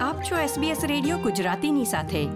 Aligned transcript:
આપ 0.00 0.22
છો 0.22 0.36
SBS 0.36 0.86
radio 0.86 1.18
ગુજરાતીની 1.18 1.84
સાથે. 1.84 2.26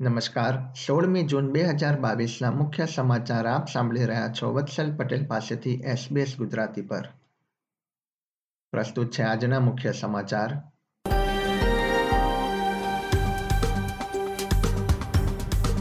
નમસ્કાર. 0.00 0.72
સોળમી 0.86 1.22
જૂન 1.22 1.50
બે 1.50 1.64
હજાર 1.64 2.00
બાવીસના 2.00 2.50
મુખ્ય 2.50 2.86
સમાચાર 2.86 3.46
આપ 3.46 3.68
સાંભળી 3.68 4.04
રહ્યા 4.04 4.32
છો 4.42 4.52
વત્સલ 4.52 4.96
પટેલ 4.96 5.26
પાસેથી 5.26 5.74
SBS 5.74 6.36
ગુજરાતી 6.38 6.82
પર. 6.82 7.08
પ્રસ્તુત 8.70 9.10
છે 9.10 9.22
આજના 9.22 9.60
મુખ્ય 9.60 9.92
સમાચાર. 9.92 10.56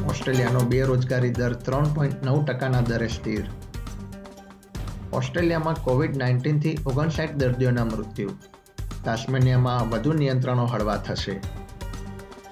ઓસ્ટ્રેલિયાનો 0.05 0.59
બેરોજગારી 0.59 1.29
દર 1.29 1.53
ત્રણ 1.53 1.93
પોઈન્ટ 1.93 2.23
નવ 2.23 2.45
ટકાના 2.45 2.81
દરે 2.81 3.07
સ્થિર. 3.07 3.45
ઓસ્ટ્રેલિયામાં 5.13 5.75
કોવિડ 5.83 6.17
નાઇન્ટીનથી 6.17 6.77
ઓગણસાઠ 6.85 7.31
દર્દીઓના 7.31 7.85
મૃત્યુ 7.85 8.29
તાસ્મેનિયામાં 9.05 9.89
વધુ 9.89 10.13
નિયંત્રણો 10.13 10.65
હળવા 10.65 10.97
થશે. 10.97 11.31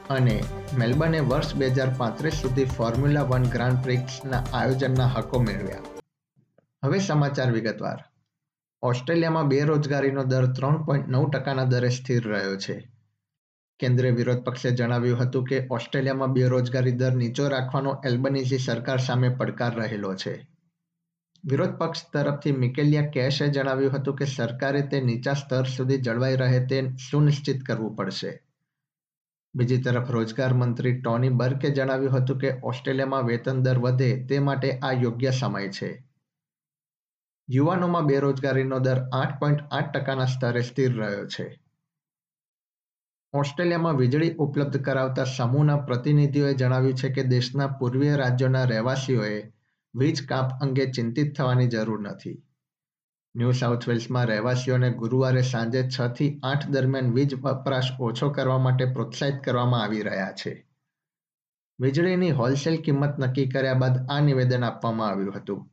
અને 0.09 0.43
મેલબર્ને 0.77 1.19
વર્ષ 1.19 1.55
બે 1.55 1.67
હજાર 1.67 1.89
પાંત્રીસ 1.97 2.33
સુધી 2.33 2.65
ફોર્મ્યુલા 2.65 3.21
વન 3.21 3.43
ગ્રાન્ડ 3.43 3.83
પ્રિક્સના 3.83 4.43
આયોજનના 4.53 5.07
હકો 5.07 5.39
મેળવ્યા. 5.39 5.77
હવે 6.85 6.99
સમાચાર 6.99 7.51
વિગતવાર. 7.51 8.03
ઓસ્ટ્રેલિયામાં 8.81 9.47
બેરોજગારીનો 9.47 10.23
દર 10.23 10.51
ત્રણ 10.53 10.83
પોઈન્ટ 10.83 11.09
નવ 11.09 11.29
ટકાના 11.29 11.63
દરે 11.63 11.89
સ્થિર 11.89 12.27
રહ્યો 12.27 12.57
છે. 12.57 12.91
કેન્દ્રીય 13.79 14.11
વિરોધ 14.11 14.37
પક્ષે 14.37 14.71
જણાવ્યું 14.71 15.19
હતું 15.19 15.45
કે 15.45 15.67
ઓસ્ટ્રેલિયામાં 15.71 16.33
બેરોજગારી 16.33 16.91
દર 16.91 17.15
નીચો 17.15 17.47
રાખવાનો 17.47 18.01
એલ્બનીઝી 18.05 18.57
સરકાર 18.57 18.97
સામે 18.97 19.29
પડકાર 19.29 19.75
રહેલો 19.75 20.15
છે. 20.15 20.52
વિરોધ 21.45 21.69
પક્ષ 21.69 22.11
તરફથી 22.13 22.51
મિકેલિયા 22.51 23.05
કેશે 23.05 23.47
જણાવ્યું 23.47 23.91
હતું 23.91 24.15
કે 24.15 24.25
સરકારે 24.25 24.81
તે 24.81 25.01
નીચા 25.01 25.33
સ્તર 25.33 25.63
સુધી 25.63 25.97
જળવાઈ 25.97 26.35
રહે 26.35 26.65
તે 26.65 26.91
સુનિશ્ચિત 27.11 27.63
કરવું 27.63 27.95
પડશે. 27.95 28.43
બીજી 29.55 29.81
તરફ 29.81 30.11
રોજગાર 30.11 30.53
મંત્રી 30.53 31.01
ટોની 31.01 31.29
બર્કે 31.29 31.69
જણાવ્યું 31.69 32.11
હતું 32.11 32.37
કે 32.37 32.53
ઓસ્ટ્રેલિયામાં 32.63 33.23
વેતન 33.23 33.63
દર 33.63 33.77
વધે 33.77 34.25
તે 34.25 34.39
માટે 34.39 34.79
આ 34.79 34.91
યોગ્ય 34.91 35.29
સમય 35.29 35.67
છે. 35.67 36.07
યુવાનોમાં 37.49 38.05
બેરોજગારીનો 38.05 38.79
દર 38.79 39.01
આઠ 39.13 39.39
પોઈન્ટ 39.39 39.59
આઠ 39.71 39.97
ટકાના 39.97 40.25
સ્તરે 40.25 40.61
સ્થિર 40.61 40.97
રહ્યો 40.97 41.27
છે. 41.27 41.59
ઓસ્ટ્રેલિયામાં 43.33 43.97
વીજળી 43.97 44.33
ઉપલબ્ધ 44.33 44.81
કરાવતા 44.81 45.23
સમૂહના 45.23 45.77
પ્રતિનિધિઓએ 45.77 46.53
જણાવ્યું 46.53 46.93
છે 46.93 47.09
કે 47.09 47.23
દેશના 47.23 47.67
પૂર્વીય 47.67 48.15
રાજ્યોના 48.15 48.63
રહેવાસીઓએ 48.63 49.53
વીજ 49.95 50.25
કાપ 50.27 50.51
અંગે 50.61 50.91
ચિંતિત 50.91 51.37
થવાની 51.37 51.67
જરૂર 51.67 52.01
નથી. 52.01 52.43
ન્યૂ 53.35 53.51
સાઉથ 53.51 53.89
વેલ્સમાં 53.89 54.25
રહેવાસીઓને 54.25 54.89
ગુરુવારે 54.89 55.41
સાંજે 55.41 55.89
છ 55.89 56.07
થી 56.07 56.39
આઠ 56.43 56.69
દરમિયાન 56.69 57.13
વીજ 57.13 57.39
વપરાશ 57.39 57.91
ઓછો 57.99 58.29
કરવા 58.29 58.57
માટે 58.57 58.85
પ્રોત્સાહિત 58.85 59.43
કરવામાં 59.43 59.83
આવી 59.83 60.01
રહ્યા 60.01 60.31
છે. 60.31 60.67
વીજળીની 61.79 62.31
હોલસેલ 62.31 62.81
કિંમત 62.81 63.19
નક્કી 63.19 63.49
કર્યા 63.49 63.73
બાદ 63.73 64.11
આ 64.11 64.19
નિવેદન 64.19 64.63
આપવામાં 64.63 65.09
આવ્યું 65.09 65.35
હતું. 65.35 65.69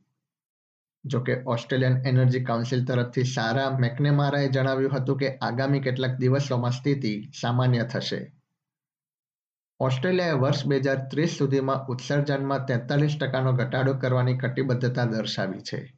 જોકે 1.05 1.43
ઓસ્ટ્રેલિયન 1.45 1.97
એનર્જી 1.97 2.43
કાઉન્સિલ 2.43 2.85
તરફથી 2.85 3.23
સારા 3.23 3.77
મેકનેમારાએ 3.79 4.47
જણાવ્યું 4.47 4.91
હતું 4.91 5.17
કે 5.17 5.37
આગામી 5.37 5.79
કેટલાક 5.79 6.17
દિવસોમાં 6.17 6.71
સ્થિતિ 6.71 7.31
સામાન્ય 7.41 7.83
થશે. 7.83 8.40
ઓસ્ટ્રેલિયાએ 9.81 10.31
વર્ષ 10.31 10.65
બે 10.65 10.77
હજાર 10.77 10.97
ત્રીસ 11.11 11.37
સુધીમાં 11.37 11.85
ઉત્સર્જનમાં 11.87 12.65
તેતાલીસ 12.65 13.17
ટકાનો 13.17 13.53
ઘટાડો 13.53 13.93
કરવાની 13.93 14.37
કટિબદ્ધતા 14.37 15.05
દર્શાવી 15.05 15.61
છે. 15.61 15.93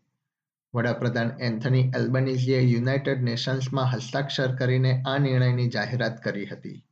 વડાપ્રધાન 0.75 1.31
એન્થની 1.39 1.91
એલ્બનીઝીએ 1.95 2.61
યુનાઇટેડ 2.61 3.21
નેશન્સમાં 3.21 3.85
હસ્તાક્ષર 3.85 4.55
કરીને 4.55 5.03
આ 5.07 5.17
નિર્ણયની 5.17 5.69
જાહેરાત 5.69 6.23
કરી 6.23 6.45
હતી. 6.45 6.85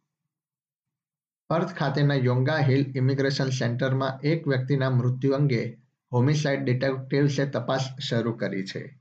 પર્થ 1.50 1.74
ખાતેના 1.74 2.16
યોંગા 2.16 2.58
હિલ 2.58 2.94
ઇમિગ્રેશન 2.96 3.50
સેન્ટરમાં 3.50 4.20
એક 4.24 4.48
વ્યક્તિના 4.48 4.90
મૃત્યુ 4.90 5.32
અંગે 5.32 5.80
હોમિસાઇડ 6.14 6.64
ડિટેક્ટિવ્સે 6.64 7.46
તપાસ 7.46 7.90
શરૂ 8.10 8.32
કરી 8.32 8.66
છે. 8.66 9.00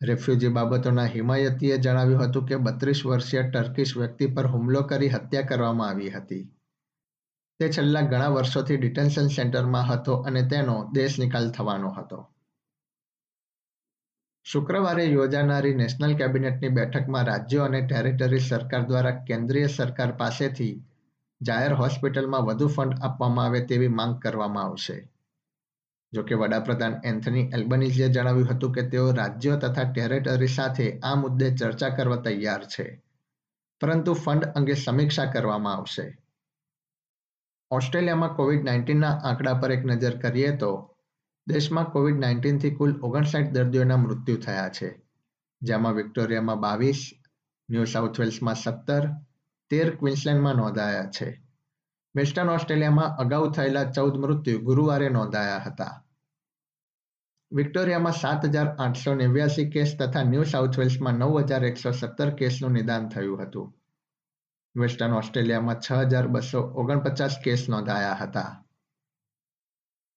રેફ્યુજી 0.00 0.48
બાબતોના 0.48 1.06
હિમાયતીએ 1.06 1.78
જણાવ્યું 1.78 2.24
હતું 2.24 2.46
કે 2.46 2.56
બત્રીસ 2.56 3.06
વર્ષીય 3.06 3.42
ટર્કીશ 3.42 3.96
વ્યક્તિ 3.96 4.26
પર 4.26 4.46
હુમલો 4.46 4.82
કરી 4.82 5.08
હત્યા 5.08 5.42
કરવામાં 5.42 5.88
આવી 5.88 6.10
હતી. 6.10 6.50
તે 7.60 7.68
છેલ્લા 7.68 8.02
ઘણા 8.02 8.28
વર્ષોથી 8.28 8.76
ડિટેન્શન 8.76 9.28
સેન્ટરમાં 9.28 9.88
હતો 9.88 10.14
અને 10.14 10.42
તેનો 10.42 10.76
દેશ 10.94 11.18
નિકાલ 11.18 11.50
થવાનો 11.50 11.90
હતો. 11.90 12.30
શુક્રવારે 14.44 15.04
યોજાનારી 15.04 15.74
નેશનલ 15.74 16.14
કેબિનેટની 16.14 16.68
બેઠકમાં 16.68 17.26
રાજ્યો 17.26 17.64
અને 17.64 17.80
ટેરિટરી 17.82 18.40
સરકાર 18.40 18.86
દ્વારા 18.86 19.10
કેન્દ્રીય 19.10 19.66
સરકાર 19.66 20.12
પાસેથી 20.12 20.84
જાહેર 21.40 21.72
હોસ્પિટલમાં 21.72 22.44
વધુ 22.44 22.68
ફંડ 22.68 22.98
આપવામાં 23.02 23.46
આવે 23.46 23.60
તેવી 23.60 23.88
માંગ 23.88 24.18
કરવામાં 24.18 24.64
આવશે. 24.64 25.08
જોકે 26.12 26.34
વડાપ્રધાન 26.34 26.94
એન્થની 27.04 27.50
એલ્બનીઝીએ 27.54 28.08
જણાવ્યું 28.08 28.48
હતું 28.48 28.72
કે 28.72 28.82
તેઓ 28.82 29.12
રાજ્યો 29.12 29.58
તથા 29.58 29.92
ટેરેટરી 29.92 30.46
સાથે 30.46 30.98
આ 30.98 31.14
મુદ્દે 31.14 31.54
ચર્ચા 31.54 31.88
કરવા 31.88 32.16
તૈયાર 32.16 32.64
છે. 32.64 33.02
પરંતુ 33.80 34.12
ફંડ 34.12 34.44
અંગે 34.44 34.74
સમીક્ષા 34.74 35.24
કરવામાં 35.24 35.76
આવશે. 35.76 36.18
ઓસ્ટ્રેલિયામાં 37.70 38.34
કોવિડ 38.34 38.64
નાઇન્ટીનના 38.64 39.10
આંકડા 39.10 39.54
પર 39.54 39.72
એક 39.72 39.84
નજર 39.84 40.18
કરીએ 40.18 40.56
તો 40.56 40.96
દેશમાં 41.48 41.84
કોવિડ 41.84 42.18
નાઇન્ટીનથી 42.18 42.70
કુલ 42.70 43.00
ઓગણસાઠ 43.02 43.50
દર્દીઓના 43.50 43.96
મૃત્યુ 43.96 44.36
થયા 44.36 44.68
છે, 44.68 45.02
જેમાં 45.62 45.94
વિક્ટોરિયામાં 45.94 46.60
બાવીસ, 46.60 47.10
ન્યૂ 47.70 47.84
સાઉથ 47.84 48.20
વેલ્સમાં 48.20 48.54
સત્તર, 48.54 49.08
તેર 49.70 49.96
ક્વિન્સલેન્ડમાં 49.96 50.56
નોંધાયા 50.56 51.04
છે. 51.04 51.47
વેસ્ટર્ન 52.16 52.48
ઓસ્ટ્રેલિયામાં 52.48 53.16
અગાઉ 53.16 53.52
થયેલા 53.52 53.84
ચૌદ 53.84 54.16
મૃત્યુ 54.16 54.58
ગુરુવારે 54.58 55.08
નોંધાયા 55.08 55.58
હતા. 55.58 56.04
વિક્ટોરિયામાં 57.52 58.12
સાત 58.12 58.44
હજાર 58.44 58.66
આઠસો 58.66 59.14
નેવ્યાસી 59.14 59.70
કેસ 59.70 59.96
તથા 60.00 60.22
ન્યૂ 60.22 60.42
સાઉથ 60.42 60.78
વેલ્સમાં 60.78 61.14
નવ 61.14 61.40
હજાર 61.40 61.64
એકસો 61.64 61.90
સત્તર 61.90 62.30
કેસનું 62.30 62.72
નિદાન 62.72 63.08
થયું 63.08 63.42
હતું. 63.42 63.74
વેસ્ટર્ન 64.76 65.12
ઓસ્ટ્રેલિયામાં 65.12 65.76
છ 65.90 65.92
હજાર 65.92 66.26
બસો 66.26 66.60
ઓગણપચાસ 66.60 67.36
કેસ 67.44 67.66
નોંધાયા 67.68 68.14
હતા. 68.14 68.64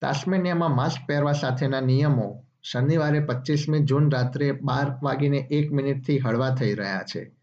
તાસ્મેનિયામાં 0.01 0.75
માસ્ક 0.75 1.07
પહેરવા 1.07 1.31
સાથેના 1.31 1.80
નિયમો 1.80 2.47
શનિવારે 2.63 3.19
પચીસમી 3.19 3.80
જૂન 3.80 4.12
રાત્રે 4.12 4.51
બાર 4.51 5.00
વાગીને 5.03 5.38
એક 5.38 5.72
મિનિટથી 5.72 6.19
હળવા 6.19 6.56
થઈ 6.56 6.74
રહ્યા 6.74 7.03
છે. 7.03 7.35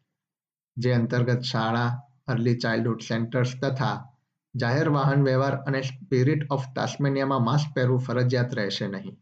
જે 0.76 0.92
અંતર્ગત 0.92 1.40
શાળા, 1.40 2.00
અર્લી 2.26 2.56
ચાઇલ્ડહુડ 2.56 3.00
સેન્ટર્સ 3.00 3.52
તથા 3.62 4.07
જાહેર 4.60 4.88
વાહન 4.96 5.24
વ્યવહાર 5.28 5.56
અને 5.68 5.80
સ્પિરિટ 5.88 6.46
ઓફ 6.56 6.68
તાસ્મેનિયામાં 6.76 7.48
માસ્ક 7.48 7.74
પહેરવું 7.74 8.04
ફરજિયાત 8.06 8.56
રહેશે 8.58 8.86
નહીં. 8.94 9.18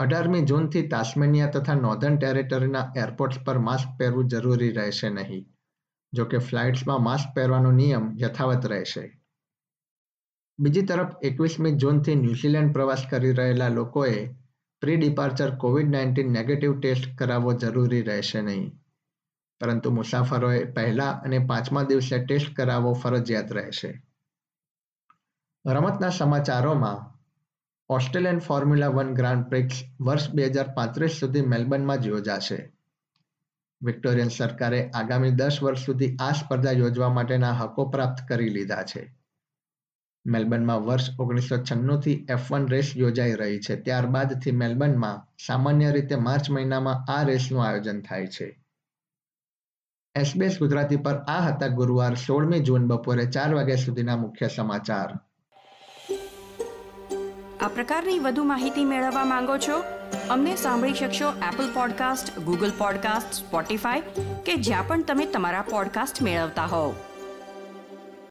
અઢારમી 0.00 0.46
જૂનથી 0.50 0.86
તાસ્મેનિયા 0.94 1.52
તથા 1.52 1.76
નોર્ધન 1.82 2.16
ટેરેટરીના 2.22 2.86
એરપોર્ટ્સ 3.02 3.44
પર 3.44 3.60
માસ્ક 3.68 3.92
પહેરવું 3.98 4.32
જરૂરી 4.32 4.72
રહેશે 4.78 5.10
નહીં, 5.10 5.44
જોકે 6.12 6.38
ફ્લાઇટ્સમાં 6.48 7.06
માસ્ક 7.08 7.28
પહેરવાનો 7.36 7.70
નિયમ 7.78 8.10
યથાવત 8.22 8.66
રહેશે. 8.72 9.04
બીજી 10.58 10.88
તરફ 10.88 11.14
એકવીસમી 11.28 11.78
જૂનથી 11.82 12.18
ન્યૂઝીલેન્ડ 12.18 12.74
પ્રવાસ 12.74 13.06
કરી 13.10 13.32
રહેલા 13.38 13.72
લોકોએ 13.78 14.18
pre 14.82 14.98
departure 15.00 15.50
COVID 15.62 15.90
nineteen 15.94 16.34
negative 16.36 16.72
test 16.76 17.08
કરાવવો 17.18 17.52
જરૂરી 17.62 18.04
રહેશે 18.08 18.40
નહીં. 18.48 18.68
પરંતુ 19.60 19.90
મુસાફરોએ 19.90 20.64
પહેલા 20.64 21.10
અને 21.10 21.38
પાંચમા 21.38 21.82
દિવસે 21.82 22.18
ટેસ્ટ 22.18 22.56
કરાવવો 22.56 22.92
ફરજિયાત 22.92 23.52
રહેશે. 23.52 24.02
રમતના 25.66 26.08
સમાચારોમાં, 26.08 27.16
Australian 27.88 28.38
Formula 28.38 28.88
One 28.88 29.14
Grand 29.14 29.46
Prix 29.46 29.82
વર્ષ 30.00 30.30
બે 30.30 30.46
હજાર 30.46 30.68
પાંત્રીસ 30.74 31.10
સુધી 31.10 31.40
મેલબર્નમાં 31.40 31.98
યોજાશે. 32.04 32.72
વિક્ટોરિયન 33.82 34.28
સરકારે 34.28 34.90
આગામી 34.90 35.30
દસ 35.30 35.62
વર્ષ 35.62 35.84
સુધી 35.84 36.16
આ 36.20 36.32
સ્પર્ધા 36.32 36.70
યોજવા 36.70 37.08
માટેના 37.08 37.52
હકો 37.52 37.84
પ્રાપ્ત 37.84 38.28
કરી 38.28 38.48
લીધા 38.48 38.82
છે. 38.82 39.14
મેલબર્નમાં 40.26 40.84
વર્ષ 40.84 41.20
ઓગણીસો 41.20 41.56
છન્નુંથી 41.56 42.26
એફ 42.28 42.52
વન 42.52 42.66
રેસ 42.66 42.92
યોજાઈ 42.96 43.32
રહી 43.32 43.58
છે. 43.58 43.76
ત્યારબાદથી 43.76 44.50
મેલબર્નમાં 44.50 45.36
સામાન્ય 45.46 45.90
રીતે 45.90 46.16
માર્ચ 46.16 46.50
મહિનામાં 46.50 47.12
આ 47.12 47.22
રેસનું 47.22 47.66
આયોજન 47.66 48.00
થાય 48.00 48.26
છે. 48.26 48.65
એસબીએસ 50.16 50.58
ગુજરાતી 50.58 50.96
પર 50.96 51.14
આ 51.14 51.40
હતા 51.40 51.66
ગુરુવાર 51.66 52.14
સોળમી 52.14 52.60
જૂન 52.60 52.86
બપોરે 52.86 53.26
ચાર 53.26 53.54
વાગ્યા 53.54 53.76
સુધીના 53.76 54.16
મુખ્ય 54.16 54.48
સમાચાર. 54.48 55.10
આ 57.60 57.68
પ્રકારની 57.68 58.18
વધુ 58.18 58.44
માહિતી 58.44 58.84
મેળવવા 58.84 59.24
માંગો 59.24 59.56
છો? 59.56 59.82
અમને 60.30 60.56
સાંભળી 60.56 60.94
શકશો 60.94 61.32
Apple 61.52 61.74
podcast 61.74 62.38
Google 62.38 62.72
podcast 62.78 63.32
Spotify 63.32 64.00
કે 64.46 64.56
જ્યાં 64.56 64.88
પણ 64.88 65.02
તમે 65.02 65.26
તમારા 65.26 65.62
પોડકાસ્ટ 65.62 66.22
મેળવતા 66.22 66.64
હોવ. 66.64 66.94